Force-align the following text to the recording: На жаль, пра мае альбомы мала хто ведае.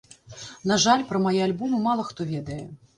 На 0.71 0.79
жаль, 0.87 1.05
пра 1.11 1.23
мае 1.27 1.37
альбомы 1.51 1.85
мала 1.87 2.11
хто 2.13 2.21
ведае. 2.35 2.63